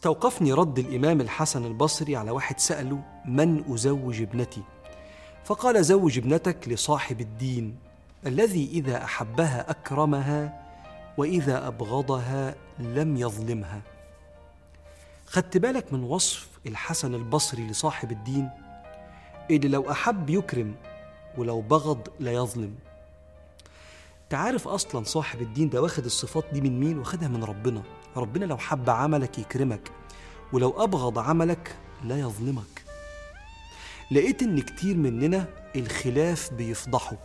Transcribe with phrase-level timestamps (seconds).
[0.00, 4.62] استوقفني رد الإمام الحسن البصري على واحد سأله من أزوج ابنتي؟
[5.44, 7.76] فقال زوج ابنتك لصاحب الدين
[8.26, 10.62] الذي إذا أحبها أكرمها
[11.16, 13.80] وإذا أبغضها لم يظلمها.
[15.26, 18.50] خدت بالك من وصف الحسن البصري لصاحب الدين؟
[19.50, 20.74] اللي لو أحب يكرم
[21.38, 22.74] ولو بغض لا يظلم.
[24.30, 27.82] تعرف أصلا صاحب الدين ده واخد الصفات دي من مين واخدها من ربنا؟
[28.16, 29.90] ربنا لو حب عملك يكرمك
[30.52, 32.84] ولو أبغض عملك لا يظلمك.
[34.10, 37.16] لقيت إن كتير مننا الخلاف بيفضحه.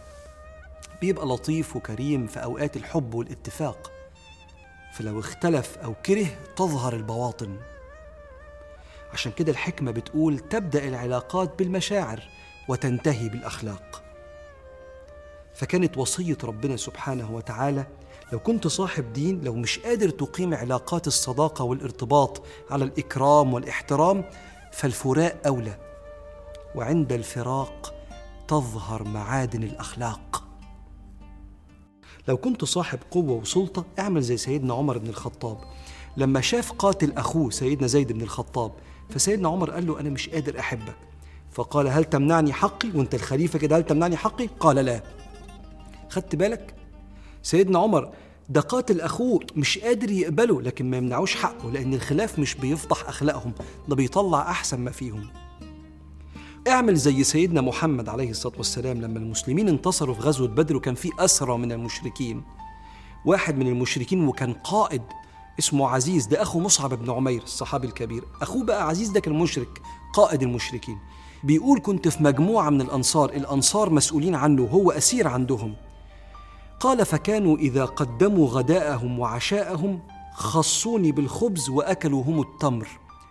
[1.02, 3.92] بيبقى لطيف وكريم في أوقات الحب والاتفاق.
[4.94, 7.58] فلو اختلف أو كره تظهر البواطن.
[9.14, 12.24] عشان كده الحكمة بتقول تبدأ العلاقات بالمشاعر
[12.68, 14.05] وتنتهي بالأخلاق.
[15.56, 17.86] فكانت وصية ربنا سبحانه وتعالى
[18.34, 24.26] لو كنت صاحب دين لو مش قادر تقيم علاقات الصداقة والارتباط على الإكرام والإحترام
[24.72, 25.78] فالفراق أولى.
[26.76, 27.94] وعند الفراق
[28.48, 30.44] تظهر معادن الأخلاق.
[32.28, 35.58] لو كنت صاحب قوة وسلطة اعمل زي سيدنا عمر بن الخطاب.
[36.18, 38.72] لما شاف قاتل أخوه سيدنا زيد بن الخطاب
[39.10, 40.96] فسيدنا عمر قال له أنا مش قادر أحبك.
[41.52, 45.04] فقال هل تمنعني حقي؟ وانت الخليفة كده هل تمنعني حقي؟ قال لا.
[46.16, 46.76] خدت بالك؟
[47.44, 48.14] سيدنا عمر
[48.50, 53.54] ده قاتل أخوه مش قادر يقبله لكن ما يمنعوش حقه لأن الخلاف مش بيفضح أخلاقهم
[53.88, 55.28] ده بيطلع أحسن ما فيهم.
[56.68, 61.10] اعمل زي سيدنا محمد عليه الصلاة والسلام لما المسلمين انتصروا في غزوة بدر وكان في
[61.20, 62.44] أسرى من المشركين.
[63.26, 65.02] واحد من المشركين وكان قائد
[65.60, 68.24] اسمه عزيز ده أخو مصعب بن عمير الصحابي الكبير.
[68.42, 69.82] أخوه بقى عزيز ده كان مشرك
[70.14, 70.98] قائد المشركين.
[71.44, 75.76] بيقول كنت في مجموعة من الأنصار الأنصار مسؤولين عنه هو أسير عندهم.
[76.80, 80.00] قال فكانوا إذا قدموا غداءهم وعشاءهم
[80.34, 82.88] خصوني بالخبز وأكلوا هم التمر.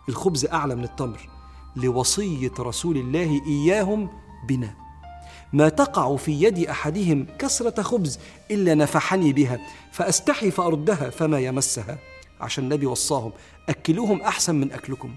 [0.09, 1.28] الخبز أعلى من التمر.
[1.77, 4.09] لوصية رسول الله إياهم
[4.49, 4.75] بنا.
[5.53, 8.19] ما تقع في يد أحدهم كسرة خبز
[8.50, 9.61] إلا نفحني بها
[9.93, 11.99] فأستحي فأردها فما يمسها.
[12.41, 13.32] عشان النبي وصاهم
[13.69, 15.15] أكلوهم أحسن من أكلكم.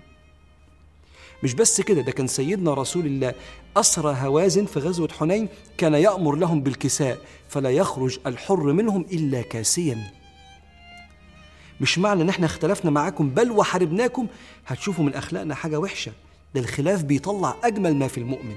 [1.43, 3.33] مش بس كده ده كان سيدنا رسول الله
[3.77, 7.17] أسرى هوازن في غزوة حنين كان يأمر لهم بالكساء
[7.47, 9.97] فلا يخرج الحر منهم إلا كاسيا.
[11.81, 14.27] مش معنى إن إحنا اختلفنا معاكم بل وحاربناكم.
[14.67, 16.11] هتشوفوا من أخلاقنا حاجة وحشة
[16.55, 18.55] ده الخلاف بيطلع أجمل ما في المؤمن.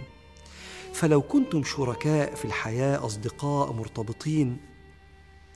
[0.93, 4.57] فلو كنتم شركاء في الحياة أصدقاء مرتبطين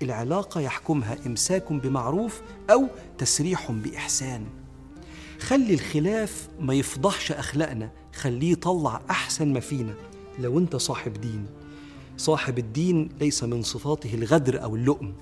[0.02, 4.46] العلاقة يحكمها إمساك بمعروف أو تسريح بإحسان.
[5.44, 9.94] خلي الخلاف ما يفضحش أخلاقنا خليه يطلع أحسن ما فينا
[10.38, 11.46] لو أنت صاحب دين.
[12.16, 15.14] صاحب الدين ليس من صفاته الغدر أو اللؤم.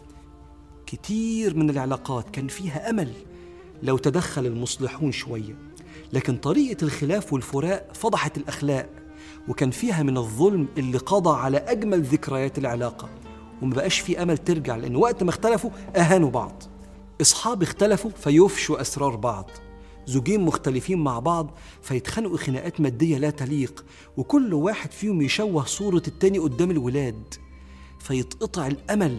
[0.86, 3.12] كتير من العلاقات كان فيها أمل
[3.82, 5.54] لو تدخل المصلحون شوية.
[6.12, 8.88] لكن طريقة الخلاف والفراق فضحت الأخلاق
[9.48, 13.08] وكان فيها من الظلم اللي قضى على أجمل ذكريات العلاقة.
[13.62, 16.62] وما بقاش في أمل ترجع لأن وقت ما اختلفوا أهانوا بعض.
[17.20, 19.50] أصحاب اختلفوا فيفشوا أسرار بعض.
[20.06, 21.50] زوجين مختلفين مع بعض
[21.82, 23.84] فيتخانقوا خناقات مادية لا تليق
[24.16, 27.34] وكل واحد فيهم يشوه صورة التاني قدام الولاد
[27.98, 29.18] فيتقطع الأمل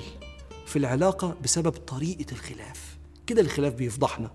[0.65, 2.97] في العلاقة بسبب طريقة الخلاف.
[3.27, 4.31] كده الخلاف بيفضحنا.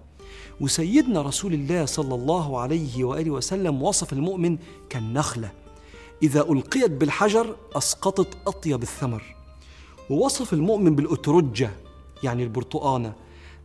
[0.61, 4.59] وسيدنا رسول الله صلى الله عليه وآله وسلم وصف المؤمن
[4.91, 5.51] كالنخلة.
[6.23, 9.37] إذا ألقيت بالحجر أسقطت أطيب الثمر.
[10.11, 11.71] ووصف المؤمن بالأترجة
[12.23, 13.13] يعني البرتقانة.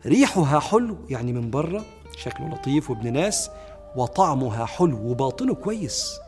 [0.06, 1.84] ريحها حلو يعني من بره
[2.18, 3.50] شكله لطيف وابن ناس
[3.96, 6.18] وطعمها حلو وباطنه كويس.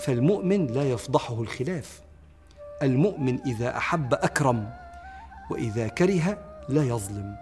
[0.00, 2.00] فالمؤمن لا يفضحه الخلاف.
[2.82, 4.70] المؤمن إذا أحب أكرم
[5.50, 6.38] وإذا كره
[6.68, 7.36] لا يظلم.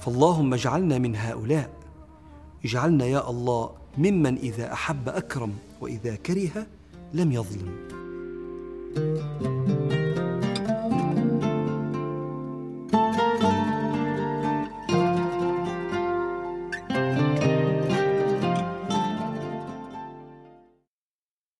[0.00, 1.70] فاللهم اجعلنا من هؤلاء.
[2.64, 6.66] اجعلنا يا الله ممن إذا أحب أكرم وإذا كره
[7.14, 7.88] لم يظلم.
[8.94, 9.97] thank you